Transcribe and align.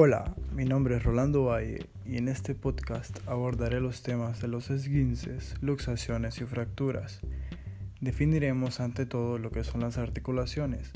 Hola, 0.00 0.32
mi 0.54 0.64
nombre 0.64 0.94
es 0.94 1.02
Rolando 1.02 1.46
Valle 1.46 1.88
y 2.06 2.18
en 2.18 2.28
este 2.28 2.54
podcast 2.54 3.18
abordaré 3.26 3.80
los 3.80 4.04
temas 4.04 4.40
de 4.40 4.46
los 4.46 4.70
esguinces, 4.70 5.56
luxaciones 5.60 6.40
y 6.40 6.44
fracturas. 6.44 7.20
Definiremos 8.00 8.78
ante 8.78 9.06
todo 9.06 9.38
lo 9.38 9.50
que 9.50 9.64
son 9.64 9.80
las 9.80 9.98
articulaciones, 9.98 10.92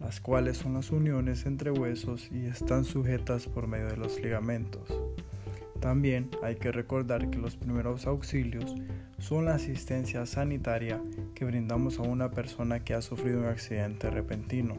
las 0.00 0.20
cuales 0.20 0.56
son 0.56 0.74
las 0.74 0.90
uniones 0.90 1.46
entre 1.46 1.70
huesos 1.70 2.28
y 2.32 2.46
están 2.46 2.84
sujetas 2.84 3.46
por 3.46 3.68
medio 3.68 3.86
de 3.86 3.96
los 3.96 4.20
ligamentos. 4.20 5.00
También 5.78 6.28
hay 6.42 6.56
que 6.56 6.72
recordar 6.72 7.30
que 7.30 7.38
los 7.38 7.54
primeros 7.54 8.08
auxilios 8.08 8.74
son 9.20 9.44
la 9.44 9.54
asistencia 9.54 10.26
sanitaria 10.26 11.00
que 11.36 11.44
brindamos 11.44 12.00
a 12.00 12.02
una 12.02 12.32
persona 12.32 12.82
que 12.82 12.94
ha 12.94 13.00
sufrido 13.00 13.42
un 13.42 13.46
accidente 13.46 14.10
repentino 14.10 14.78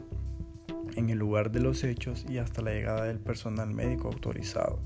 en 0.96 1.10
el 1.10 1.18
lugar 1.18 1.50
de 1.50 1.60
los 1.60 1.84
hechos 1.84 2.24
y 2.28 2.38
hasta 2.38 2.62
la 2.62 2.72
llegada 2.72 3.04
del 3.04 3.18
personal 3.18 3.72
médico 3.72 4.08
autorizado. 4.08 4.80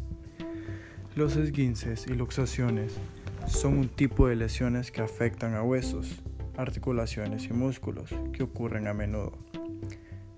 Los 1.15 1.37
esguinces 1.37 2.07
y 2.07 2.15
luxaciones 2.15 2.99
son 3.47 3.79
un 3.79 3.89
tipo 3.89 4.29
de 4.29 4.37
lesiones 4.37 4.91
que 4.91 5.03
afectan 5.03 5.55
a 5.55 5.63
huesos, 5.63 6.23
articulaciones 6.57 7.47
y 7.47 7.53
músculos 7.53 8.15
que 8.33 8.43
ocurren 8.43 8.87
a 8.87 8.95
menudo. 8.95 9.39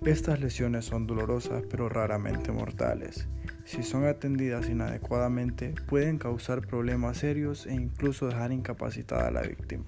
Estas 0.04 0.40
lesiones 0.40 0.84
son 0.84 1.06
dolorosas 1.06 1.64
pero 1.68 1.88
raramente 1.88 2.52
mortales. 2.52 3.28
Si 3.64 3.82
son 3.82 4.06
atendidas 4.06 4.68
inadecuadamente 4.68 5.74
pueden 5.88 6.18
causar 6.18 6.66
problemas 6.66 7.18
serios 7.18 7.66
e 7.66 7.74
incluso 7.74 8.28
dejar 8.28 8.52
incapacitada 8.52 9.28
a 9.28 9.32
la 9.32 9.42
víctima. 9.42 9.84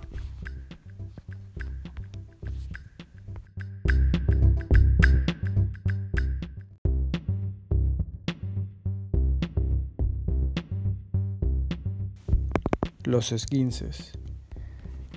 Los 13.10 13.32
esguinces. 13.32 14.12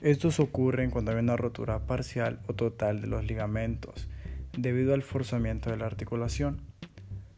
Estos 0.02 0.40
ocurren 0.40 0.90
cuando 0.90 1.12
hay 1.12 1.20
una 1.20 1.38
rotura 1.38 1.86
parcial 1.86 2.40
o 2.48 2.54
total 2.54 3.02
de 3.02 3.06
los 3.06 3.24
ligamentos 3.24 4.10
debido 4.58 4.96
al 4.96 5.04
forzamiento 5.04 5.70
de 5.70 5.78
la 5.78 5.86
articulación. 5.86 6.60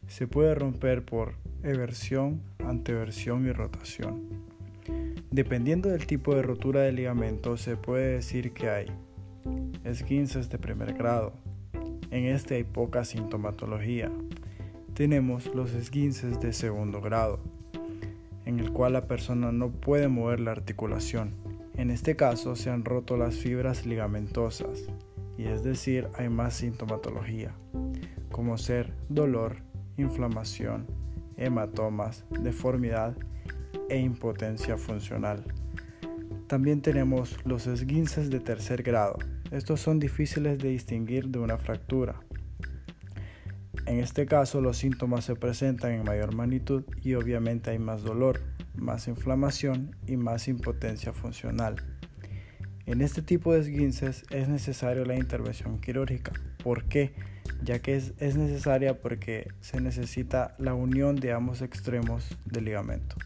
Se 0.08 0.26
puede 0.26 0.54
romper 0.54 1.04
por 1.04 1.34
eversión, 1.62 2.40
anteversión 2.64 3.46
y 3.46 3.52
rotación. 3.52 4.46
Dependiendo 5.30 5.90
del 5.90 6.06
tipo 6.06 6.34
de 6.34 6.40
rotura 6.40 6.80
del 6.80 6.96
ligamento 6.96 7.58
se 7.58 7.76
puede 7.76 8.14
decir 8.14 8.54
que 8.54 8.70
hay 8.70 8.86
esguinces 9.84 10.48
de 10.48 10.56
primer 10.56 10.94
grado. 10.94 11.34
En 12.10 12.24
este 12.24 12.54
hay 12.54 12.64
poca 12.64 13.04
sintomatología. 13.04 14.10
Tenemos 14.94 15.54
los 15.54 15.74
esguinces 15.74 16.40
de 16.40 16.54
segundo 16.54 17.02
grado 17.02 17.55
en 18.46 18.60
el 18.60 18.72
cual 18.72 18.94
la 18.94 19.06
persona 19.06 19.52
no 19.52 19.70
puede 19.70 20.08
mover 20.08 20.40
la 20.40 20.52
articulación. 20.52 21.34
En 21.76 21.90
este 21.90 22.16
caso 22.16 22.56
se 22.56 22.70
han 22.70 22.86
roto 22.86 23.18
las 23.18 23.36
fibras 23.36 23.84
ligamentosas 23.84 24.88
y 25.36 25.44
es 25.44 25.62
decir, 25.62 26.08
hay 26.14 26.30
más 26.30 26.54
sintomatología, 26.54 27.54
como 28.30 28.56
ser 28.56 28.94
dolor, 29.10 29.56
inflamación, 29.98 30.86
hematomas, 31.36 32.24
deformidad 32.30 33.14
e 33.90 33.98
impotencia 33.98 34.78
funcional. 34.78 35.44
También 36.46 36.80
tenemos 36.80 37.36
los 37.44 37.66
esguinces 37.66 38.30
de 38.30 38.40
tercer 38.40 38.82
grado. 38.82 39.18
Estos 39.50 39.80
son 39.80 39.98
difíciles 39.98 40.58
de 40.58 40.70
distinguir 40.70 41.28
de 41.28 41.40
una 41.40 41.58
fractura. 41.58 42.20
En 43.86 44.00
este 44.00 44.26
caso 44.26 44.60
los 44.60 44.78
síntomas 44.78 45.24
se 45.24 45.36
presentan 45.36 45.92
en 45.92 46.04
mayor 46.04 46.34
magnitud 46.34 46.84
y 47.02 47.14
obviamente 47.14 47.70
hay 47.70 47.78
más 47.78 48.02
dolor, 48.02 48.40
más 48.74 49.06
inflamación 49.06 49.94
y 50.08 50.16
más 50.16 50.48
impotencia 50.48 51.12
funcional. 51.12 51.76
En 52.86 53.00
este 53.00 53.22
tipo 53.22 53.52
de 53.52 53.60
esguinces 53.60 54.24
es 54.30 54.48
necesaria 54.48 55.04
la 55.04 55.14
intervención 55.14 55.80
quirúrgica. 55.80 56.32
¿Por 56.62 56.84
qué? 56.84 57.14
Ya 57.62 57.78
que 57.78 57.96
es, 57.96 58.12
es 58.18 58.36
necesaria 58.36 59.00
porque 59.00 59.48
se 59.60 59.80
necesita 59.80 60.56
la 60.58 60.74
unión 60.74 61.14
de 61.14 61.32
ambos 61.32 61.62
extremos 61.62 62.28
del 62.44 62.64
ligamento. 62.64 63.16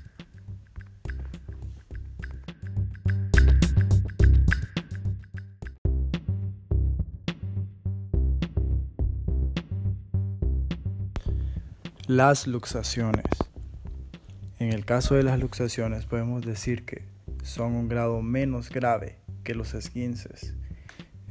Las 12.13 12.49
luxaciones. 12.49 13.25
En 14.59 14.73
el 14.73 14.85
caso 14.85 15.15
de 15.15 15.23
las 15.23 15.39
luxaciones 15.39 16.07
podemos 16.07 16.45
decir 16.45 16.85
que 16.85 17.05
son 17.45 17.75
un 17.75 17.89
grado 17.89 18.21
menos 18.21 18.69
grave 18.69 19.19
que 19.45 19.55
los 19.55 19.75
esguinces. 19.75 20.57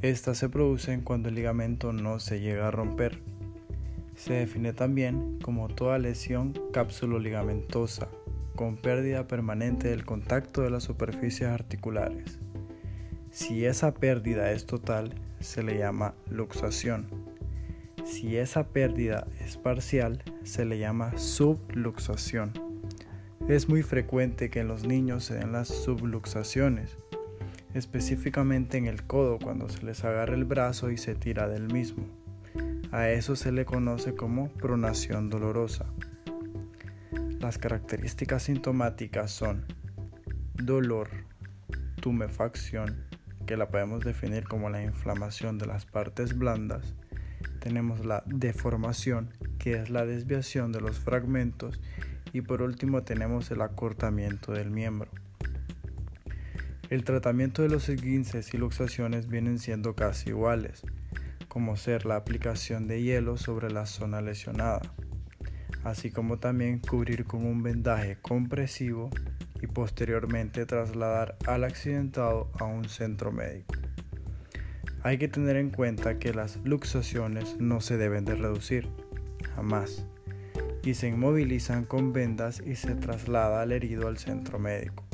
Estas 0.00 0.38
se 0.38 0.48
producen 0.48 1.02
cuando 1.02 1.28
el 1.28 1.34
ligamento 1.34 1.92
no 1.92 2.18
se 2.18 2.40
llega 2.40 2.68
a 2.68 2.70
romper. 2.70 3.20
Se 4.16 4.32
define 4.32 4.72
también 4.72 5.38
como 5.42 5.68
toda 5.68 5.98
lesión 5.98 6.54
cápsulo-ligamentosa 6.72 8.08
con 8.56 8.78
pérdida 8.78 9.28
permanente 9.28 9.88
del 9.88 10.06
contacto 10.06 10.62
de 10.62 10.70
las 10.70 10.84
superficies 10.84 11.50
articulares. 11.50 12.38
Si 13.30 13.66
esa 13.66 13.92
pérdida 13.92 14.50
es 14.52 14.64
total, 14.64 15.12
se 15.40 15.62
le 15.62 15.76
llama 15.76 16.14
luxación. 16.30 17.19
Si 18.10 18.36
esa 18.36 18.66
pérdida 18.66 19.28
es 19.38 19.56
parcial, 19.56 20.24
se 20.42 20.64
le 20.64 20.80
llama 20.80 21.16
subluxación. 21.16 22.52
Es 23.48 23.68
muy 23.68 23.84
frecuente 23.84 24.50
que 24.50 24.58
en 24.58 24.68
los 24.68 24.84
niños 24.84 25.24
se 25.24 25.36
den 25.36 25.52
las 25.52 25.68
subluxaciones, 25.68 26.98
específicamente 27.72 28.78
en 28.78 28.86
el 28.88 29.04
codo 29.04 29.38
cuando 29.38 29.68
se 29.68 29.84
les 29.84 30.04
agarra 30.04 30.34
el 30.34 30.44
brazo 30.44 30.90
y 30.90 30.96
se 30.96 31.14
tira 31.14 31.48
del 31.48 31.72
mismo. 31.72 32.04
A 32.90 33.08
eso 33.10 33.36
se 33.36 33.52
le 33.52 33.64
conoce 33.64 34.16
como 34.16 34.50
pronación 34.54 35.30
dolorosa. 35.30 35.86
Las 37.38 37.58
características 37.58 38.42
sintomáticas 38.42 39.30
son 39.30 39.66
dolor, 40.54 41.10
tumefacción, 42.00 43.06
que 43.46 43.56
la 43.56 43.68
podemos 43.68 44.04
definir 44.04 44.48
como 44.48 44.68
la 44.68 44.82
inflamación 44.82 45.58
de 45.58 45.66
las 45.66 45.86
partes 45.86 46.36
blandas, 46.36 46.96
tenemos 47.60 48.04
la 48.04 48.24
deformación, 48.26 49.30
que 49.58 49.74
es 49.74 49.90
la 49.90 50.04
desviación 50.04 50.72
de 50.72 50.80
los 50.80 50.98
fragmentos, 50.98 51.80
y 52.32 52.40
por 52.40 52.62
último 52.62 53.02
tenemos 53.02 53.50
el 53.50 53.60
acortamiento 53.60 54.52
del 54.52 54.70
miembro. 54.70 55.10
El 56.88 57.04
tratamiento 57.04 57.62
de 57.62 57.68
los 57.68 57.88
esguinces 57.88 58.52
y 58.52 58.58
luxaciones 58.58 59.28
vienen 59.28 59.60
siendo 59.60 59.94
casi 59.94 60.30
iguales, 60.30 60.82
como 61.46 61.76
ser 61.76 62.06
la 62.06 62.16
aplicación 62.16 62.88
de 62.88 63.02
hielo 63.02 63.36
sobre 63.36 63.70
la 63.70 63.86
zona 63.86 64.20
lesionada, 64.20 64.82
así 65.84 66.10
como 66.10 66.38
también 66.38 66.80
cubrir 66.80 67.24
con 67.24 67.46
un 67.46 67.62
vendaje 67.62 68.16
compresivo 68.20 69.10
y 69.62 69.66
posteriormente 69.66 70.66
trasladar 70.66 71.36
al 71.46 71.64
accidentado 71.64 72.50
a 72.58 72.64
un 72.64 72.88
centro 72.88 73.30
médico. 73.30 73.79
Hay 75.02 75.16
que 75.16 75.28
tener 75.28 75.56
en 75.56 75.70
cuenta 75.70 76.18
que 76.18 76.34
las 76.34 76.58
luxaciones 76.62 77.56
no 77.58 77.80
se 77.80 77.96
deben 77.96 78.26
de 78.26 78.34
reducir, 78.34 78.86
jamás, 79.56 80.04
y 80.84 80.92
se 80.92 81.08
inmovilizan 81.08 81.84
con 81.84 82.12
vendas 82.12 82.62
y 82.66 82.76
se 82.76 82.94
traslada 82.94 83.62
al 83.62 83.72
herido 83.72 84.08
al 84.08 84.18
centro 84.18 84.58
médico. 84.58 85.04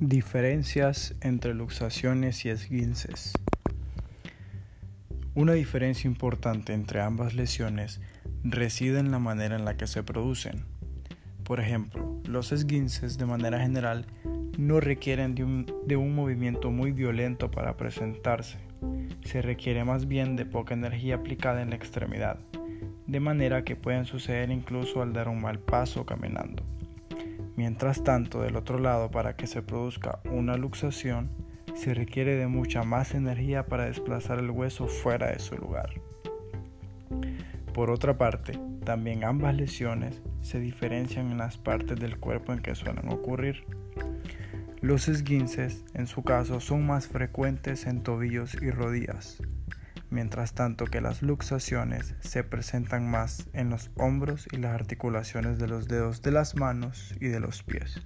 Diferencias 0.00 1.14
entre 1.20 1.54
luxaciones 1.54 2.44
y 2.44 2.48
esguinces. 2.48 3.32
Una 5.36 5.52
diferencia 5.52 6.08
importante 6.08 6.72
entre 6.72 7.02
ambas 7.02 7.34
lesiones 7.34 8.00
reside 8.42 9.00
en 9.00 9.10
la 9.10 9.18
manera 9.18 9.54
en 9.54 9.66
la 9.66 9.76
que 9.76 9.86
se 9.86 10.02
producen. 10.02 10.64
Por 11.44 11.60
ejemplo, 11.60 12.22
los 12.24 12.52
esguinces 12.52 13.18
de 13.18 13.26
manera 13.26 13.60
general 13.60 14.06
no 14.56 14.80
requieren 14.80 15.34
de 15.34 15.96
un, 15.96 16.14
movimiento 16.14 16.70
muy 16.70 16.90
violento 16.90 17.50
para 17.50 17.76
presentarse. 17.76 18.56
Se 19.26 19.42
requiere 19.42 19.84
más 19.84 20.08
bien 20.08 20.36
de 20.36 20.46
poca 20.46 20.72
energía 20.72 21.16
aplicada 21.16 21.60
en 21.60 21.68
la 21.68 21.76
extremidad, 21.76 22.38
de 23.06 23.20
manera 23.20 23.62
que 23.62 23.76
pueden 23.76 24.06
suceder 24.06 24.50
incluso 24.50 25.02
al 25.02 25.12
dar 25.12 25.28
un 25.28 25.42
mal 25.42 25.58
paso 25.58 26.06
caminando. 26.06 26.62
Mientras 27.56 28.02
tanto, 28.02 28.40
del 28.40 28.56
otro 28.56 28.78
lado, 28.78 29.10
para 29.10 29.36
que 29.36 29.46
se 29.46 29.60
produzca 29.60 30.20
una 30.30 30.56
luxación, 30.56 31.28
se 31.76 31.94
requiere 31.94 32.36
de 32.36 32.46
mucha 32.46 32.82
más 32.82 33.14
energía 33.14 33.66
para 33.66 33.84
desplazar 33.84 34.38
el 34.38 34.50
hueso 34.50 34.88
fuera 34.88 35.28
de 35.28 35.38
su 35.38 35.56
lugar. 35.56 36.00
Por 37.72 37.90
otra 37.90 38.16
parte, 38.16 38.58
también 38.84 39.24
ambas 39.24 39.54
lesiones 39.54 40.22
se 40.40 40.58
diferencian 40.58 41.30
en 41.30 41.38
las 41.38 41.58
partes 41.58 42.00
del 42.00 42.18
cuerpo 42.18 42.52
en 42.52 42.60
que 42.60 42.74
suelen 42.74 43.08
ocurrir. 43.10 43.66
Los 44.80 45.08
esguinces, 45.08 45.84
en 45.94 46.06
su 46.06 46.22
caso, 46.22 46.60
son 46.60 46.86
más 46.86 47.08
frecuentes 47.08 47.86
en 47.86 48.02
tobillos 48.02 48.54
y 48.54 48.70
rodillas, 48.70 49.42
mientras 50.08 50.54
tanto 50.54 50.86
que 50.86 51.00
las 51.00 51.20
luxaciones 51.20 52.14
se 52.20 52.44
presentan 52.44 53.10
más 53.10 53.48
en 53.52 53.68
los 53.68 53.90
hombros 53.96 54.48
y 54.52 54.56
las 54.56 54.74
articulaciones 54.74 55.58
de 55.58 55.68
los 55.68 55.88
dedos 55.88 56.22
de 56.22 56.30
las 56.30 56.56
manos 56.56 57.14
y 57.20 57.26
de 57.26 57.40
los 57.40 57.62
pies. 57.62 58.00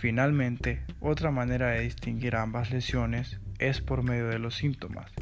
Finalmente, 0.00 0.80
otra 0.98 1.30
manera 1.30 1.72
de 1.72 1.80
distinguir 1.80 2.34
ambas 2.34 2.70
lesiones 2.70 3.38
es 3.58 3.82
por 3.82 4.02
medio 4.02 4.28
de 4.28 4.38
los 4.38 4.54
síntomas. 4.54 5.12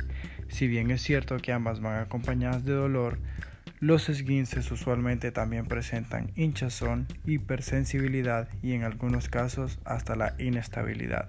Si 0.47 0.69
bien 0.69 0.93
es 0.93 1.03
cierto 1.03 1.37
que 1.39 1.53
ambas 1.53 1.81
van 1.81 1.99
acompañadas 2.01 2.65
de 2.65 2.75
dolor, 2.75 3.19
los 3.81 4.09
esguinces 4.09 4.71
usualmente 4.71 5.33
también 5.33 5.67
presentan 5.67 6.31
hinchazón, 6.37 7.09
hipersensibilidad 7.27 8.51
y 8.63 8.75
en 8.75 8.85
algunos 8.85 9.29
casos 9.29 9.81
hasta 9.85 10.15
la 10.15 10.37
inestabilidad. 10.39 11.29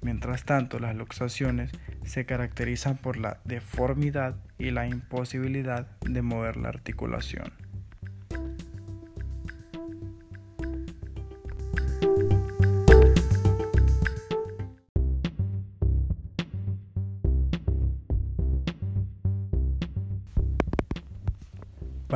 Mientras 0.00 0.44
tanto, 0.44 0.78
las 0.78 0.96
luxaciones 0.96 1.72
se 2.06 2.24
caracterizan 2.24 2.96
por 2.96 3.18
la 3.18 3.38
deformidad 3.44 4.34
y 4.56 4.70
la 4.70 4.86
imposibilidad 4.86 5.88
de 6.00 6.22
mover 6.22 6.56
la 6.56 6.70
articulación. 6.70 7.65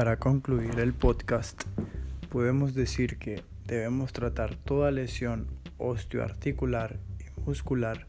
Para 0.01 0.17
concluir 0.17 0.81
el 0.81 0.95
podcast, 0.95 1.65
podemos 2.31 2.73
decir 2.73 3.19
que 3.19 3.45
debemos 3.67 4.15
tratar 4.15 4.57
toda 4.57 4.91
lesión 4.91 5.47
osteoarticular 5.77 6.97
y 7.19 7.41
muscular 7.43 8.07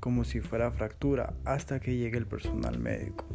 como 0.00 0.24
si 0.24 0.40
fuera 0.40 0.70
fractura 0.70 1.34
hasta 1.44 1.78
que 1.78 1.94
llegue 1.94 2.16
el 2.16 2.24
personal 2.24 2.78
médico. 2.78 3.26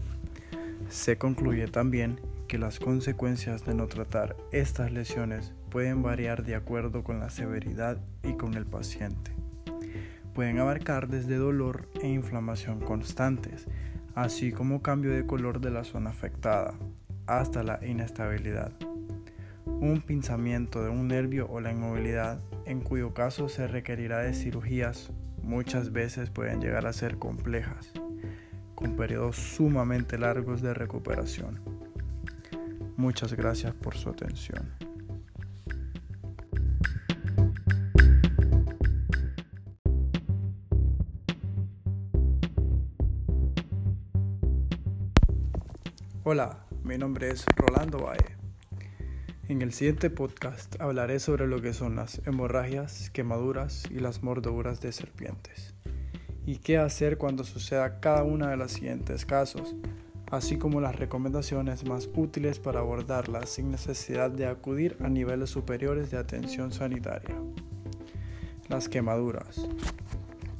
Se 0.89 1.19
concluye 1.19 1.68
también 1.68 2.19
que 2.48 2.57
las 2.57 2.80
consecuencias 2.80 3.65
de 3.65 3.75
no 3.75 3.86
tratar 3.86 4.36
estas 4.51 4.92
lesiones 4.92 5.53
pueden 5.69 6.01
variar 6.01 6.44
de 6.44 6.56
acuerdo 6.56 7.03
con 7.03 7.19
la 7.19 7.30
severidad 7.30 8.00
y 8.24 8.33
con 8.33 8.56
el 8.56 8.65
paciente. 8.65 9.30
Pueden 10.33 10.57
abarcar 10.57 11.07
desde 11.07 11.36
dolor 11.36 11.88
e 12.01 12.07
inflamación 12.07 12.80
constantes, 12.80 13.68
así 14.15 14.51
como 14.51 14.81
cambio 14.81 15.12
de 15.12 15.27
color 15.27 15.62
de 15.62 15.69
la 15.69 15.83
zona 15.83 16.09
afectada, 16.09 16.74
hasta 17.28 17.64
la 17.64 17.80
inestabilidad. 17.86 18.72
Un 19.66 20.02
pinzamiento 20.02 20.84
de 20.84 20.90
un 20.90 21.08
nervio 21.08 21.48
o 21.50 21.60
la 21.60 21.72
inmovilidad, 21.72 22.40
en 22.66 22.82
cuyo 22.82 23.14
caso 23.14 23.50
se 23.50 23.68
requerirá 23.68 24.20
de 24.20 24.34
cirugías, 24.34 25.12
muchas 25.42 25.92
veces 25.92 26.30
pueden 26.30 26.62
llegar 26.62 26.86
a 26.86 26.94
ser 26.94 27.18
complejas, 27.18 27.92
con 28.76 28.96
periodos 28.96 29.36
sumamente 29.36 30.18
largos 30.18 30.62
de 30.62 30.74
recuperación. 30.74 31.60
Muchas 32.98 33.34
gracias 33.34 33.74
por 33.74 33.96
su 33.96 34.10
atención. 34.10 34.70
Hola, 46.24 46.66
mi 46.83 46.98
nombre 46.98 47.30
es 47.30 47.45
Rolando 47.56 48.00
Valle. 48.00 48.36
En 49.48 49.62
el 49.62 49.72
siguiente 49.72 50.10
podcast 50.10 50.81
hablaré 50.81 51.19
sobre 51.19 51.45
lo 51.45 51.62
que 51.62 51.74
son 51.74 51.95
las 51.95 52.25
hemorragias, 52.25 53.12
quemaduras 53.12 53.83
y 53.92 54.00
las 54.00 54.24
mordeduras 54.24 54.81
de 54.81 54.92
serpientes. 54.92 55.75
Y 56.45 56.57
qué 56.57 56.80
hacer 56.80 57.19
cuando 57.19 57.44
suceda 57.44 58.00
cada 58.00 58.24
una 58.24 58.50
de 58.50 58.57
los 58.57 58.72
siguientes 58.72 59.25
casos, 59.25 59.75
así 60.31 60.57
como 60.57 60.81
las 60.81 60.95
recomendaciones 60.95 61.86
más 61.86 62.10
útiles 62.16 62.57
para 62.57 62.80
abordarlas 62.80 63.50
sin 63.50 63.69
necesidad 63.69 64.31
de 64.31 64.48
acudir 64.48 64.98
a 65.01 65.10
niveles 65.10 65.51
superiores 65.51 66.10
de 66.10 66.18
atención 66.18 66.72
sanitaria. 66.72 67.36
Las 68.69 68.89
quemaduras. 68.89 69.68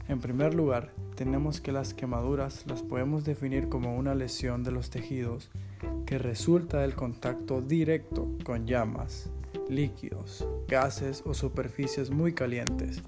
En 0.07 0.19
primer 0.19 0.53
lugar, 0.53 0.94
tenemos 1.15 1.62
que 1.62 1.71
las 1.71 1.94
quemaduras 1.95 2.65
las 2.67 2.83
podemos 2.83 3.25
definir 3.25 3.69
como 3.69 3.95
una 3.95 4.13
lesión 4.13 4.63
de 4.63 4.71
los 4.71 4.89
tejidos 4.91 5.50
que 6.12 6.18
resulta 6.18 6.81
del 6.81 6.94
contacto 6.94 7.62
directo 7.62 8.28
con 8.44 8.68
llamas, 8.68 9.30
líquidos, 9.69 10.46
gases 10.68 11.24
o 11.25 11.34
superficies 11.34 12.10
muy 12.12 12.34
calientes, 12.34 13.02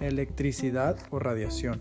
electricidad 0.00 0.98
o 1.10 1.20
radiación. 1.20 1.80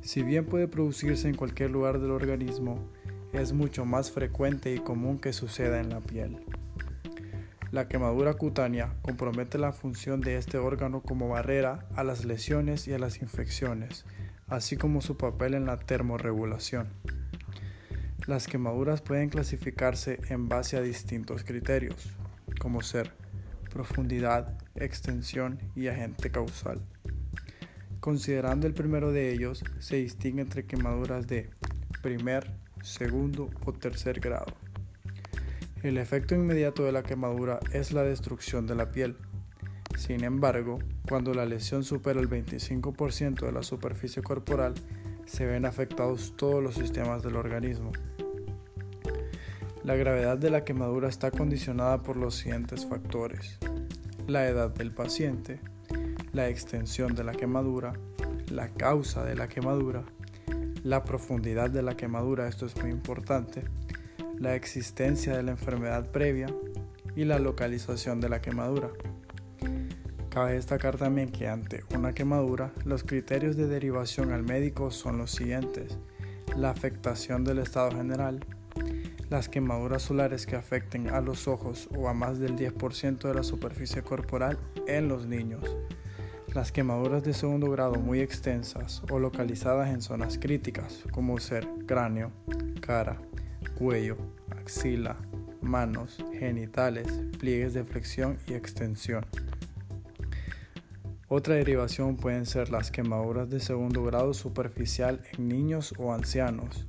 Si 0.00 0.22
bien 0.22 0.46
puede 0.46 0.68
producirse 0.68 1.28
en 1.28 1.34
cualquier 1.34 1.72
lugar 1.72 1.98
del 1.98 2.12
organismo, 2.12 2.88
es 3.32 3.52
mucho 3.52 3.84
más 3.84 4.12
frecuente 4.12 4.72
y 4.72 4.78
común 4.78 5.18
que 5.18 5.32
suceda 5.32 5.80
en 5.80 5.88
la 5.88 5.98
piel. 5.98 6.36
La 7.72 7.88
quemadura 7.88 8.34
cutánea 8.34 8.94
compromete 9.02 9.58
la 9.58 9.72
función 9.72 10.20
de 10.20 10.36
este 10.36 10.58
órgano 10.58 11.02
como 11.02 11.30
barrera 11.30 11.88
a 11.96 12.04
las 12.04 12.24
lesiones 12.24 12.86
y 12.86 12.92
a 12.92 13.00
las 13.00 13.22
infecciones, 13.22 14.04
así 14.46 14.76
como 14.76 15.00
su 15.00 15.16
papel 15.16 15.54
en 15.54 15.66
la 15.66 15.80
termorregulación. 15.80 16.90
Las 18.26 18.46
quemaduras 18.46 19.00
pueden 19.00 19.28
clasificarse 19.28 20.20
en 20.28 20.48
base 20.48 20.76
a 20.76 20.82
distintos 20.82 21.42
criterios, 21.42 22.10
como 22.60 22.82
ser 22.82 23.12
profundidad, 23.70 24.58
extensión 24.74 25.58
y 25.74 25.88
agente 25.88 26.30
causal. 26.30 26.80
Considerando 28.00 28.66
el 28.66 28.74
primero 28.74 29.12
de 29.12 29.32
ellos, 29.32 29.64
se 29.78 29.96
distingue 29.96 30.42
entre 30.42 30.66
quemaduras 30.66 31.26
de 31.26 31.50
primer, 32.02 32.54
segundo 32.82 33.50
o 33.64 33.72
tercer 33.72 34.20
grado. 34.20 34.54
El 35.82 35.96
efecto 35.96 36.34
inmediato 36.34 36.84
de 36.84 36.92
la 36.92 37.02
quemadura 37.02 37.58
es 37.72 37.92
la 37.92 38.02
destrucción 38.02 38.66
de 38.66 38.74
la 38.74 38.90
piel. 38.90 39.16
Sin 39.96 40.24
embargo, 40.24 40.78
cuando 41.08 41.32
la 41.34 41.46
lesión 41.46 41.84
supera 41.84 42.20
el 42.20 42.28
25% 42.28 43.46
de 43.46 43.52
la 43.52 43.62
superficie 43.62 44.22
corporal, 44.22 44.74
se 45.30 45.46
ven 45.46 45.64
afectados 45.64 46.34
todos 46.36 46.60
los 46.60 46.74
sistemas 46.74 47.22
del 47.22 47.36
organismo. 47.36 47.92
La 49.84 49.94
gravedad 49.94 50.36
de 50.36 50.50
la 50.50 50.64
quemadura 50.64 51.08
está 51.08 51.30
condicionada 51.30 52.02
por 52.02 52.16
los 52.16 52.34
siguientes 52.34 52.84
factores. 52.84 53.56
La 54.26 54.48
edad 54.48 54.74
del 54.74 54.90
paciente, 54.90 55.60
la 56.32 56.48
extensión 56.48 57.14
de 57.14 57.22
la 57.22 57.30
quemadura, 57.30 57.92
la 58.50 58.70
causa 58.70 59.24
de 59.24 59.36
la 59.36 59.46
quemadura, 59.46 60.02
la 60.82 61.04
profundidad 61.04 61.70
de 61.70 61.82
la 61.82 61.96
quemadura, 61.96 62.48
esto 62.48 62.66
es 62.66 62.76
muy 62.78 62.90
importante, 62.90 63.62
la 64.36 64.56
existencia 64.56 65.36
de 65.36 65.44
la 65.44 65.52
enfermedad 65.52 66.10
previa 66.10 66.48
y 67.14 67.24
la 67.24 67.38
localización 67.38 68.20
de 68.20 68.30
la 68.30 68.40
quemadura. 68.40 68.90
Cabe 70.30 70.52
destacar 70.52 70.96
también 70.96 71.32
que 71.32 71.48
ante 71.48 71.82
una 71.92 72.12
quemadura, 72.12 72.70
los 72.84 73.02
criterios 73.02 73.56
de 73.56 73.66
derivación 73.66 74.30
al 74.30 74.44
médico 74.44 74.92
son 74.92 75.18
los 75.18 75.32
siguientes. 75.32 75.98
La 76.56 76.70
afectación 76.70 77.42
del 77.42 77.58
estado 77.58 77.90
general, 77.90 78.38
las 79.28 79.48
quemaduras 79.48 80.02
solares 80.02 80.46
que 80.46 80.54
afecten 80.54 81.08
a 81.08 81.20
los 81.20 81.48
ojos 81.48 81.88
o 81.96 82.08
a 82.08 82.14
más 82.14 82.38
del 82.38 82.54
10% 82.54 83.26
de 83.26 83.34
la 83.34 83.42
superficie 83.42 84.02
corporal 84.02 84.56
en 84.86 85.08
los 85.08 85.26
niños. 85.26 85.64
Las 86.54 86.70
quemaduras 86.70 87.24
de 87.24 87.34
segundo 87.34 87.68
grado 87.68 87.96
muy 87.96 88.20
extensas 88.20 89.02
o 89.10 89.18
localizadas 89.18 89.90
en 89.90 90.00
zonas 90.00 90.38
críticas 90.38 91.04
como 91.10 91.40
ser 91.40 91.66
cráneo, 91.86 92.30
cara, 92.80 93.20
cuello, 93.76 94.16
axila, 94.56 95.16
manos, 95.60 96.24
genitales, 96.38 97.06
pliegues 97.40 97.74
de 97.74 97.82
flexión 97.82 98.38
y 98.46 98.54
extensión. 98.54 99.26
Otra 101.32 101.54
derivación 101.54 102.16
pueden 102.16 102.44
ser 102.44 102.70
las 102.70 102.90
quemaduras 102.90 103.48
de 103.48 103.60
segundo 103.60 104.02
grado 104.02 104.34
superficial 104.34 105.22
en 105.32 105.48
niños 105.48 105.94
o 105.96 106.12
ancianos, 106.12 106.88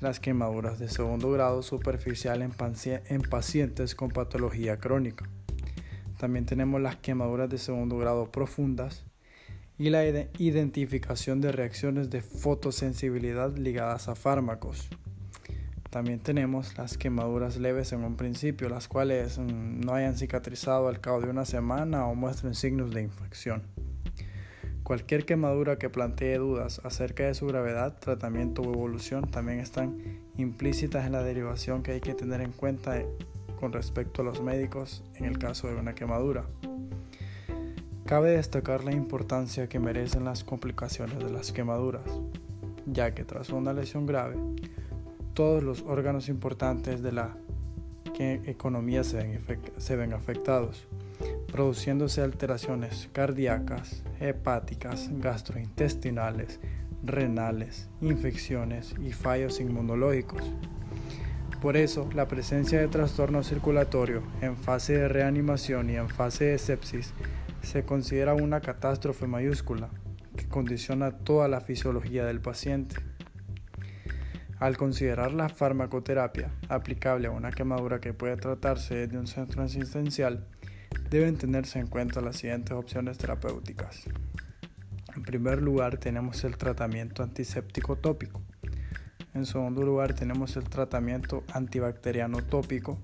las 0.00 0.20
quemaduras 0.20 0.78
de 0.78 0.88
segundo 0.88 1.32
grado 1.32 1.60
superficial 1.60 2.42
en, 2.42 3.22
pacientes 3.22 3.96
con 3.96 4.10
patología 4.10 4.78
crónica. 4.78 5.28
También 6.20 6.46
tenemos 6.46 6.80
las 6.80 6.94
quemaduras 6.98 7.50
de 7.50 7.58
segundo 7.58 7.98
grado 7.98 8.30
profundas 8.30 9.06
y 9.76 9.90
la 9.90 10.06
identificación 10.06 11.40
de 11.40 11.50
reacciones 11.50 12.10
de 12.10 12.22
fotosensibilidad 12.22 13.56
ligadas 13.56 14.06
a 14.06 14.14
fármacos. 14.14 14.88
También 15.94 16.18
tenemos 16.18 16.76
las 16.76 16.98
quemaduras 16.98 17.56
leves 17.56 17.92
en 17.92 18.02
un 18.02 18.16
principio, 18.16 18.68
las 18.68 18.88
cuales 18.88 19.38
mm, 19.38 19.82
no 19.82 19.94
hayan 19.94 20.16
cicatrizado 20.16 20.88
al 20.88 21.00
cabo 21.00 21.20
de 21.20 21.30
una 21.30 21.44
semana 21.44 22.08
o 22.08 22.16
muestren 22.16 22.56
signos 22.56 22.90
de 22.90 23.02
infección. 23.02 23.62
Cualquier 24.82 25.24
quemadura 25.24 25.78
que 25.78 25.90
plantee 25.90 26.36
dudas 26.38 26.80
acerca 26.82 27.22
de 27.22 27.34
su 27.34 27.46
gravedad, 27.46 27.96
tratamiento 28.00 28.62
o 28.62 28.72
evolución 28.72 29.30
también 29.30 29.60
están 29.60 29.96
implícitas 30.36 31.06
en 31.06 31.12
la 31.12 31.22
derivación 31.22 31.84
que 31.84 31.92
hay 31.92 32.00
que 32.00 32.14
tener 32.14 32.40
en 32.40 32.50
cuenta 32.50 33.00
con 33.60 33.72
respecto 33.72 34.22
a 34.22 34.24
los 34.24 34.42
médicos 34.42 35.04
en 35.14 35.26
el 35.26 35.38
caso 35.38 35.68
de 35.68 35.76
una 35.76 35.94
quemadura. 35.94 36.44
Cabe 38.04 38.30
destacar 38.30 38.82
la 38.82 38.90
importancia 38.90 39.68
que 39.68 39.78
merecen 39.78 40.24
las 40.24 40.42
complicaciones 40.42 41.20
de 41.20 41.30
las 41.30 41.52
quemaduras, 41.52 42.18
ya 42.84 43.14
que 43.14 43.22
tras 43.22 43.50
una 43.50 43.72
lesión 43.72 44.06
grave, 44.06 44.34
todos 45.34 45.62
los 45.62 45.82
órganos 45.82 46.28
importantes 46.28 47.02
de 47.02 47.12
la 47.12 47.36
economía 48.18 49.02
se 49.02 49.96
ven, 49.96 50.12
afectados, 50.12 50.86
produciéndose 51.50 52.22
alteraciones 52.22 53.08
cardíacas, 53.12 54.04
hepáticas, 54.20 55.10
gastrointestinales, 55.18 56.60
renales, 57.02 57.88
infecciones 58.00 58.94
y 59.04 59.12
fallos 59.12 59.60
inmunológicos. 59.60 60.42
Por 61.60 61.76
eso, 61.76 62.08
la 62.14 62.28
presencia 62.28 62.78
de 62.78 62.88
trastorno 62.88 63.42
circulatorio 63.42 64.22
en 64.42 64.56
fase 64.56 64.92
de 64.92 65.08
reanimación 65.08 65.90
y 65.90 65.96
en 65.96 66.08
fase 66.08 66.44
de 66.44 66.58
sepsis 66.58 67.12
se 67.62 67.84
considera 67.84 68.34
una 68.34 68.60
catástrofe 68.60 69.26
mayúscula 69.26 69.88
que 70.36 70.46
condiciona 70.46 71.10
toda 71.10 71.48
la 71.48 71.60
fisiología 71.60 72.24
del 72.26 72.40
paciente. 72.40 72.96
Al 74.64 74.78
considerar 74.78 75.34
la 75.34 75.50
farmacoterapia 75.50 76.50
aplicable 76.70 77.28
a 77.28 77.32
una 77.32 77.50
quemadura 77.50 78.00
que 78.00 78.14
puede 78.14 78.38
tratarse 78.38 78.94
desde 78.94 79.18
un 79.18 79.26
centro 79.26 79.62
asistencial, 79.62 80.46
deben 81.10 81.36
tenerse 81.36 81.80
en 81.80 81.86
cuenta 81.86 82.22
las 82.22 82.36
siguientes 82.36 82.72
opciones 82.72 83.18
terapéuticas. 83.18 84.04
En 85.14 85.22
primer 85.22 85.60
lugar 85.60 85.98
tenemos 85.98 86.42
el 86.44 86.56
tratamiento 86.56 87.22
antiséptico 87.22 87.96
tópico. 87.96 88.40
En 89.34 89.44
segundo 89.44 89.82
lugar 89.82 90.14
tenemos 90.14 90.56
el 90.56 90.64
tratamiento 90.64 91.44
antibacteriano 91.52 92.42
tópico. 92.42 92.98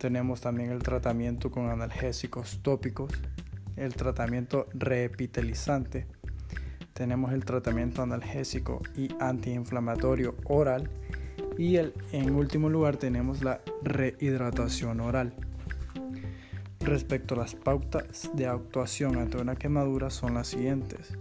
Tenemos 0.00 0.40
también 0.40 0.72
el 0.72 0.82
tratamiento 0.82 1.52
con 1.52 1.70
analgésicos 1.70 2.58
tópicos, 2.60 3.12
el 3.76 3.94
tratamiento 3.94 4.66
reepitelizante. 4.74 6.08
Tenemos 7.02 7.32
el 7.32 7.44
tratamiento 7.44 8.00
analgésico 8.00 8.80
y 8.96 9.08
antiinflamatorio 9.18 10.36
oral. 10.44 10.88
Y 11.58 11.76
en 11.76 12.34
último 12.36 12.68
lugar 12.68 12.96
tenemos 12.96 13.42
la 13.42 13.60
rehidratación 13.82 15.00
oral. 15.00 15.34
Respecto 16.78 17.34
a 17.34 17.38
las 17.38 17.56
pautas 17.56 18.30
de 18.34 18.46
actuación 18.46 19.16
ante 19.16 19.38
una 19.38 19.56
quemadura 19.56 20.10
son 20.10 20.34
las 20.34 20.46
siguientes. 20.46 21.18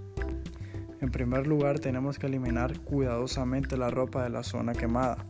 En 0.99 1.09
primer 1.09 1.47
lugar 1.47 1.79
tenemos 1.79 2.19
que 2.19 2.27
eliminar 2.27 2.79
cuidadosamente 2.81 3.75
la 3.75 3.89
ropa 3.89 4.23
de 4.23 4.29
la 4.29 4.43
zona 4.43 4.73
quemada. 4.73 5.25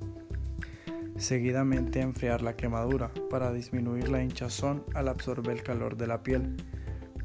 Seguidamente 1.15 2.01
enfriar 2.01 2.41
la 2.41 2.58
quemadura 2.58 3.10
para 3.29 3.53
disminuir 3.53 4.10
la 4.10 4.22
hinchazón 4.22 4.84
al 4.96 5.08
absorber 5.08 5.55
el 5.55 5.63
calor 5.63 5.96
de 5.96 6.08
la 6.08 6.24
piel. 6.24 6.58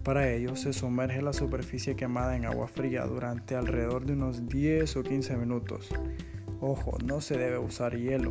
Para 0.07 0.31
ello 0.31 0.55
se 0.55 0.73
sumerge 0.73 1.21
la 1.21 1.33
superficie 1.33 1.97
quemada 1.97 2.37
en 2.37 2.45
agua 2.45 2.69
fría 2.69 3.05
durante 3.07 3.57
alrededor 3.57 4.07
de 4.07 4.13
unos 4.13 4.49
10 4.49 4.99
o 4.99 5.03
15 5.03 5.37
minutos. 5.37 5.89
Ojo, 6.61 6.97
no 7.05 7.21
se 7.21 7.37
debe 7.37 7.59
usar 7.59 7.97
hielo. 7.97 8.31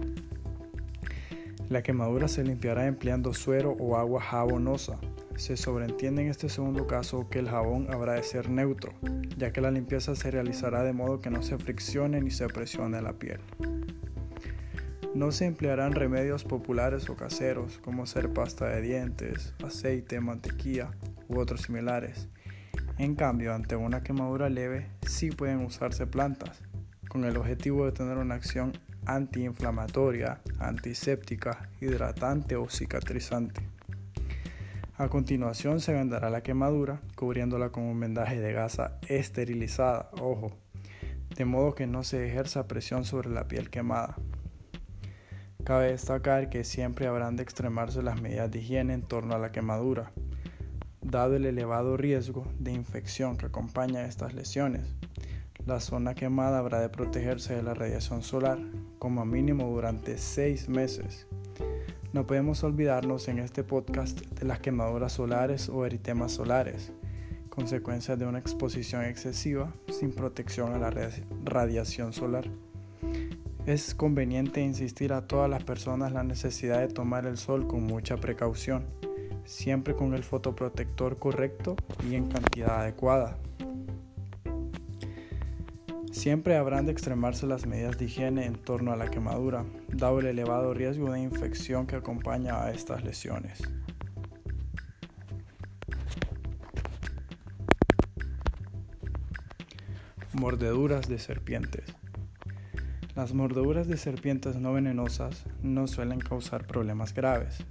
La 1.67 1.83
quemadura 1.83 2.29
se 2.29 2.45
limpiará 2.45 2.87
empleando 2.87 3.33
suero 3.33 3.75
o 3.77 3.97
agua 3.97 4.21
jabonosa. 4.21 4.97
Se 5.35 5.57
sobreentiende 5.57 6.21
en 6.21 6.29
este 6.29 6.47
segundo 6.47 6.87
caso 6.87 7.27
que 7.29 7.39
el 7.39 7.49
jabón 7.49 7.87
habrá 7.93 8.13
de 8.13 8.23
ser 8.23 8.49
neutro, 8.49 8.93
ya 9.35 9.51
que 9.51 9.59
la 9.59 9.69
limpieza 9.69 10.15
se 10.15 10.31
realizará 10.31 10.81
de 10.81 10.93
modo 10.93 11.19
que 11.19 11.29
no 11.29 11.43
se 11.43 11.57
friccione 11.57 12.21
ni 12.21 12.31
se 12.31 12.47
presione 12.47 13.01
la 13.01 13.11
piel. 13.19 13.41
No 15.13 15.33
se 15.33 15.43
emplearán 15.43 15.91
remedios 15.91 16.45
populares 16.45 17.09
o 17.09 17.17
caseros 17.17 17.79
como 17.79 18.05
ser 18.05 18.31
pasta 18.31 18.69
de 18.69 18.79
dientes, 18.79 19.53
aceite, 19.61 20.21
mantequilla 20.21 20.91
u 21.27 21.39
otros 21.39 21.61
similares. 21.61 22.27
En 22.97 23.15
cambio, 23.15 23.53
ante 23.53 23.75
una 23.75 24.03
quemadura 24.03 24.49
leve 24.49 24.89
sí 25.05 25.29
pueden 25.31 25.65
usarse 25.65 26.07
plantas, 26.07 26.61
con 27.09 27.25
el 27.25 27.37
objetivo 27.37 27.85
de 27.85 27.91
tener 27.91 28.17
una 28.17 28.35
acción 28.35 28.73
antiinflamatoria, 29.05 30.41
antiséptica, 30.59 31.69
hidratante 31.81 32.55
o 32.55 32.69
cicatrizante. 32.69 33.61
A 34.97 35.09
continuación 35.09 35.81
se 35.81 35.93
vendará 35.93 36.29
la 36.29 36.41
quemadura 36.41 37.01
cubriéndola 37.15 37.69
con 37.69 37.83
un 37.83 37.99
vendaje 37.99 38.39
de 38.39 38.53
gasa 38.53 38.97
esterilizada, 39.09 40.09
ojo, 40.21 40.53
de 41.35 41.43
modo 41.43 41.75
que 41.75 41.85
no 41.85 42.03
se 42.03 42.25
ejerza 42.27 42.67
presión 42.67 43.03
sobre 43.03 43.29
la 43.29 43.47
piel 43.47 43.69
quemada. 43.69 44.15
Cabe 45.65 45.91
destacar 45.91 46.49
que 46.49 46.63
siempre 46.63 47.07
habrán 47.07 47.35
de 47.35 47.43
extremarse 47.43 48.01
las 48.03 48.21
medidas 48.21 48.49
de 48.51 48.59
higiene 48.59 48.93
en 48.93 49.01
torno 49.01 49.35
a 49.35 49.39
la 49.39 49.51
quemadura, 49.51 50.13
dado 51.05 51.35
el 51.35 51.45
elevado 51.45 51.97
riesgo 51.97 52.47
de 52.59 52.71
infección 52.71 53.37
que 53.37 53.45
acompaña 53.45 53.99
a 53.99 54.05
estas 54.05 54.33
lesiones. 54.33 54.81
La 55.65 55.79
zona 55.79 56.15
quemada 56.15 56.59
habrá 56.59 56.79
de 56.81 56.89
protegerse 56.89 57.55
de 57.55 57.63
la 57.63 57.73
radiación 57.73 58.23
solar 58.23 58.57
como 58.99 59.23
mínimo 59.25 59.69
durante 59.69 60.17
seis 60.17 60.67
meses. 60.67 61.27
No 62.11 62.25
podemos 62.25 62.63
olvidarnos 62.63 63.27
en 63.27 63.39
este 63.39 63.63
podcast 63.63 64.19
de 64.21 64.45
las 64.45 64.59
quemaduras 64.59 65.13
solares 65.13 65.69
o 65.69 65.85
eritemas 65.85 66.31
solares, 66.31 66.91
consecuencias 67.49 68.17
de 68.17 68.25
una 68.25 68.39
exposición 68.39 69.03
excesiva 69.03 69.73
sin 69.89 70.11
protección 70.11 70.73
a 70.73 70.79
la 70.79 70.91
radiación 71.43 72.13
solar. 72.13 72.49
Es 73.65 73.95
conveniente 73.95 74.61
insistir 74.61 75.13
a 75.13 75.27
todas 75.27 75.49
las 75.49 75.63
personas 75.63 76.11
la 76.11 76.23
necesidad 76.23 76.79
de 76.79 76.87
tomar 76.87 77.25
el 77.25 77.37
sol 77.37 77.67
con 77.67 77.83
mucha 77.83 78.17
precaución, 78.17 78.85
siempre 79.45 79.95
con 79.95 80.13
el 80.13 80.23
fotoprotector 80.23 81.17
correcto 81.17 81.75
y 82.09 82.15
en 82.15 82.27
cantidad 82.27 82.81
adecuada. 82.81 83.37
Siempre 86.11 86.55
habrán 86.55 86.85
de 86.85 86.91
extremarse 86.91 87.45
las 87.45 87.67
medidas 87.67 87.99
de 87.99 88.05
higiene 88.05 88.45
en 88.45 88.55
torno 88.55 88.91
a 88.91 88.95
la 88.95 89.11
quemadura, 89.11 89.65
dado 89.89 90.19
el 90.19 90.25
elevado 90.25 90.73
riesgo 90.73 91.11
de 91.11 91.19
infección 91.19 91.85
que 91.85 91.97
acompaña 91.97 92.63
a 92.63 92.71
estas 92.71 93.03
lesiones. 93.03 93.61
Mordeduras 100.33 101.07
de 101.07 101.19
serpientes. 101.19 101.83
Las 103.15 103.33
mordeduras 103.33 103.87
de 103.87 103.97
serpientes 103.97 104.55
no 104.55 104.73
venenosas 104.73 105.45
no 105.61 105.87
suelen 105.87 106.19
causar 106.19 106.65
problemas 106.65 107.13
graves, 107.13 107.65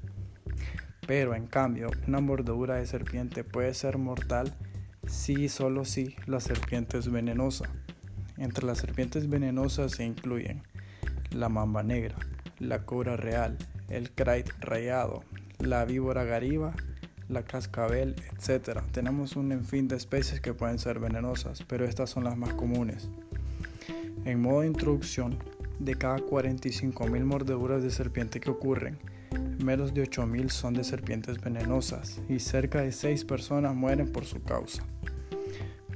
pero 1.07 1.35
en 1.35 1.47
cambio 1.47 1.91
una 2.07 2.21
mordedura 2.21 2.77
de 2.77 2.87
serpiente 2.87 3.45
puede 3.45 3.75
ser 3.75 3.99
mortal 3.99 4.55
si 5.07 5.45
y 5.45 5.49
solo 5.49 5.85
si 5.85 6.17
la 6.27 6.41
serpiente 6.41 6.99
es 6.99 7.11
venenosa. 7.11 7.69
Entre 8.39 8.67
las 8.67 8.79
serpientes 8.79 9.29
venenosas 9.29 9.93
se 9.93 10.05
incluyen 10.05 10.63
la 11.31 11.49
mamba 11.49 11.83
negra, 11.83 12.17
la 12.59 12.85
cobra 12.85 13.17
real, 13.17 13.57
el 13.89 14.11
krait 14.11 14.49
rayado, 14.61 15.23
la 15.59 15.85
víbora 15.85 16.25
gariba, 16.25 16.75
la 17.29 17.43
cascabel, 17.43 18.17
etc. 18.33 18.81
Tenemos 18.93 19.37
un 19.37 19.65
fin 19.65 19.89
de 19.89 19.97
especies 19.97 20.41
que 20.41 20.55
pueden 20.55 20.79
ser 20.79 20.99
venenosas, 20.99 21.63
pero 21.63 21.85
estas 21.85 22.11
son 22.11 22.25
las 22.25 22.37
más 22.37 22.55
comunes. 22.55 23.09
En 24.25 24.41
modo 24.41 24.63
de 24.63 24.69
introducción, 24.69 25.39
de 25.79 25.97
cada 25.97 26.19
45.000 26.19 27.25
mordeduras 27.25 27.83
de 27.83 27.91
serpiente 27.91 28.41
que 28.41 28.51
ocurren, 28.51 28.99
menos 29.63 29.95
de 29.95 30.03
8.000 30.03 30.51
son 30.51 30.75
de 30.75 30.85
serpientes 30.85 31.41
venenosas 31.41 32.21
y 32.29 32.39
cerca 32.39 32.83
de 32.83 32.93
6 32.93 33.25
personas 33.25 33.75
mueren 33.75 34.13
por 34.13 34.25
su 34.25 34.43
causa. 34.43 34.85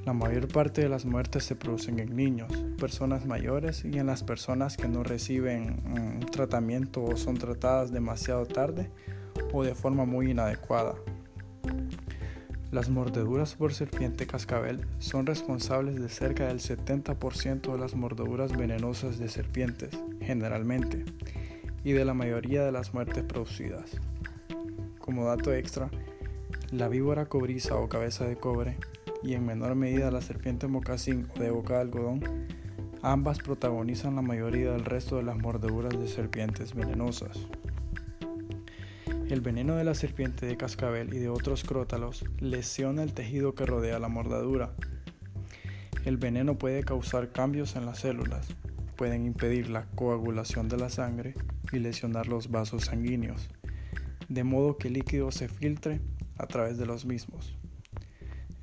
La 0.05 0.15
mayor 0.15 0.49
parte 0.49 0.81
de 0.81 0.89
las 0.89 1.05
muertes 1.05 1.45
se 1.45 1.55
producen 1.55 1.99
en 1.99 2.17
niños, 2.17 2.51
personas 2.79 3.27
mayores 3.27 3.85
y 3.85 3.99
en 3.99 4.07
las 4.07 4.23
personas 4.23 4.77
que 4.77 4.89
no 4.89 5.03
reciben 5.03 5.83
un 5.85 6.21
tratamiento 6.21 7.05
o 7.05 7.17
son 7.17 7.37
tratadas 7.37 7.93
demasiado 7.93 8.47
tarde 8.47 8.91
o 9.53 9.65
de 9.65 9.75
forma 9.75 10.07
muy 10.07 10.31
inadecuada. 10.31 10.95
Las 12.71 12.91
mordeduras 12.91 13.55
por 13.55 13.73
serpiente 13.73 14.27
cascabel 14.27 14.87
son 14.99 15.25
responsables 15.25 16.01
de 16.01 16.09
cerca 16.11 16.49
del 16.49 16.61
70% 16.61 17.73
de 17.73 17.79
las 17.79 17.95
mordeduras 17.95 18.57
venenosas 18.57 19.19
de 19.19 19.29
serpientes, 19.29 19.91
generalmente, 20.21 21.05
y 21.85 21.93
de 21.93 22.05
la 22.05 22.15
mayoría 22.15 22.65
de 22.65 22.73
las 22.73 22.95
muertes 22.95 23.25
producidas. 23.25 23.97
Como 24.99 25.27
dato 25.27 25.53
extra, 25.53 25.91
la 26.71 26.89
víbora 26.89 27.27
cobriza 27.27 27.77
o 27.77 27.89
cabeza 27.89 28.27
de 28.27 28.37
cobre 28.37 28.77
y 29.23 29.35
en 29.35 29.47
menor 29.47 29.75
medida 29.75 30.11
la 30.11 30.21
serpiente 30.21 30.67
mocasín 30.67 31.27
o 31.37 31.41
de 31.41 31.51
boca 31.51 31.75
de 31.75 31.81
algodón, 31.81 32.47
ambas 33.03 33.39
protagonizan 33.39 34.17
la 34.17 34.23
mayoría 34.23 34.73
del 34.73 34.85
resto 34.85 35.17
de 35.17 35.23
las 35.23 35.39
mordeduras 35.39 35.99
de 35.99 36.09
serpientes 36.09 36.75
venenosas. 36.75 37.39
El 39.29 39.41
veneno 39.41 39.77
de 39.77 39.85
la 39.85 39.95
serpiente 39.95 40.47
de 40.47 40.57
cascabel 40.57 41.13
y 41.13 41.19
de 41.19 41.29
otros 41.29 41.63
crótalos 41.63 42.25
lesiona 42.41 43.03
el 43.03 43.13
tejido 43.13 43.55
que 43.55 43.67
rodea 43.67 43.99
la 43.99 44.09
mordedura. 44.09 44.73
El 46.05 46.17
veneno 46.17 46.57
puede 46.57 46.83
causar 46.83 47.31
cambios 47.31 47.77
en 47.77 47.85
las 47.85 47.99
células, 47.99 48.49
pueden 48.99 49.25
impedir 49.25 49.71
la 49.71 49.87
coagulación 49.95 50.69
de 50.69 50.77
la 50.77 50.91
sangre 50.91 51.35
y 51.73 51.79
lesionar 51.79 52.27
los 52.27 52.51
vasos 52.51 52.87
sanguíneos. 52.87 53.49
de 54.29 54.45
modo 54.45 54.77
que 54.77 54.89
el 54.89 54.95
líquido 54.95 55.31
se 55.31 55.49
filtre 55.49 56.03
a 56.37 56.47
través 56.47 56.77
de 56.77 56.85
los 56.85 57.07
mismos. 57.07 57.57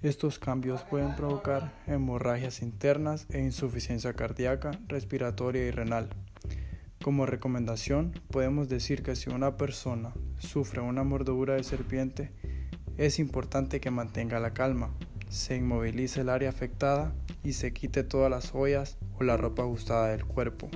Estos 0.03 0.37
cambios 0.37 0.83
pueden 0.83 1.15
provocar 1.15 1.73
hemorragias 1.87 2.61
internas 2.61 3.25
e 3.29 3.39
insuficiencia 3.39 4.13
cardíaca, 4.13 4.79
respiratoria 4.87 5.65
y 5.65 5.71
renal. 5.71 6.09
Como 7.01 7.25
recomendación, 7.25 8.11
podemos 8.29 8.69
decir 8.69 9.01
que 9.01 9.15
si 9.15 9.31
una 9.31 9.57
persona 9.57 10.13
sufre 10.37 10.81
una 10.81 11.03
mordedura 11.03 11.55
de 11.55 11.63
serpiente, 11.63 12.31
es 12.97 13.17
importante 13.17 13.79
que 13.79 13.89
mantenga 13.89 14.39
la 14.39 14.53
calma, 14.53 14.91
se 15.35 15.57
inmovilice 15.57 16.21
el 16.21 16.29
área 16.29 16.49
afectada 16.49 17.13
y 17.43 17.53
se 17.53 17.73
quite 17.73 18.03
todas 18.03 18.31
las 18.31 18.51
joyas 18.51 18.97
o 19.19 19.23
la 19.23 19.37
ropa 19.37 19.63
ajustada 19.63 20.07
del 20.07 20.25
cuerpo. 20.25 20.69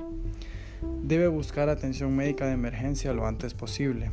Debe 1.02 1.28
buscar 1.28 1.70
atención 1.70 2.16
médica 2.16 2.46
de 2.46 2.54
emergencia 2.54 3.14
lo 3.14 3.26
antes 3.26 3.54
posible. 3.54 4.12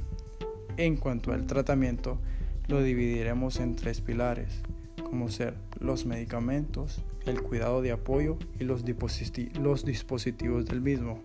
En 0.76 0.96
cuanto 0.96 1.32
al 1.32 1.46
tratamiento, 1.46 2.18
lo 2.68 2.82
dividiremos 2.82 3.60
en 3.60 3.76
tres 3.76 4.00
pilares, 4.00 4.62
como 5.02 5.28
ser 5.28 5.54
los 5.80 6.06
medicamentos, 6.06 7.02
el 7.26 7.42
cuidado 7.42 7.82
de 7.82 7.92
apoyo 7.92 8.38
y 8.58 8.64
los, 8.64 8.84
dispositivos 8.84 10.64
del 10.66 10.80
mismo. 10.80 11.22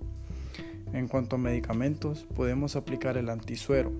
En 0.94 1.08
cuanto 1.08 1.36
a 1.36 1.40
medicamentos, 1.40 2.26
podemos 2.36 2.76
aplicar 2.76 3.18
el 3.18 3.30
antisuero, 3.30 3.92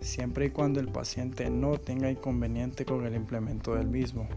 siempre 0.00 0.46
y 0.46 0.50
cuando 0.50 0.80
el 0.80 0.88
paciente 0.88 1.50
no 1.50 1.78
tenga 1.78 2.10
inconveniente 2.10 2.84
con 2.84 3.06
el 3.06 3.14
implemento 3.14 3.74
del 3.74 3.86
mismo. 3.86 4.28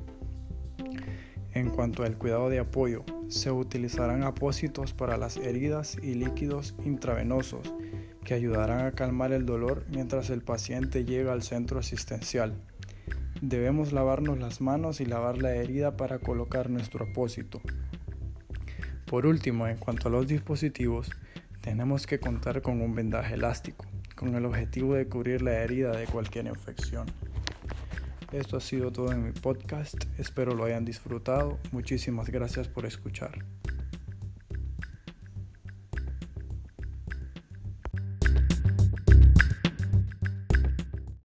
En 1.57 1.71
cuanto 1.71 2.03
al 2.03 2.19
cuidado 2.19 2.49
de 2.51 2.59
apoyo, 2.59 3.03
se 3.29 3.49
utilizarán 3.49 4.21
apósitos 4.21 4.93
para 4.93 5.17
las 5.17 5.37
heridas 5.37 5.97
y 6.03 6.13
líquidos 6.13 6.75
intravenosos 6.85 7.73
que 8.23 8.35
ayudarán 8.35 8.85
a 8.85 8.91
calmar 8.91 9.31
el 9.31 9.47
dolor 9.47 9.83
mientras 9.89 10.29
el 10.29 10.43
paciente 10.43 11.03
llega 11.03 11.33
al 11.33 11.41
centro 11.41 11.79
asistencial. 11.79 12.61
Debemos 13.41 13.91
lavarnos 13.91 14.37
las 14.37 14.61
manos 14.61 15.01
y 15.01 15.07
lavar 15.07 15.39
la 15.39 15.55
herida 15.55 15.97
para 15.97 16.19
colocar 16.19 16.69
nuestro 16.69 17.05
apósito. 17.05 17.59
Por 19.07 19.25
último, 19.25 19.65
en 19.65 19.77
cuanto 19.77 20.09
a 20.09 20.11
los 20.11 20.27
dispositivos, 20.27 21.09
tenemos 21.61 22.05
que 22.05 22.19
contar 22.19 22.61
con 22.61 22.81
un 22.81 22.93
vendaje 22.93 23.33
elástico, 23.33 23.87
con 24.15 24.35
el 24.35 24.45
objetivo 24.45 24.93
de 24.93 25.07
cubrir 25.07 25.41
la 25.41 25.53
herida 25.53 25.89
de 25.97 26.05
cualquier 26.05 26.45
infección. 26.45 27.07
Esto 28.31 28.57
ha 28.57 28.61
sido 28.61 28.91
todo 28.91 29.11
en 29.13 29.23
mi 29.23 29.31
podcast, 29.31 29.95
espero 30.17 30.53
lo 30.53 30.65
hayan 30.65 30.83
disfrutado, 30.83 31.59
muchísimas 31.71 32.29
gracias 32.29 32.67
por 32.67 32.85
escuchar. 32.85 33.45